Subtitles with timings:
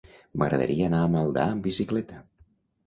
[0.43, 2.21] M'agradaria anar a Maldà amb bicicleta.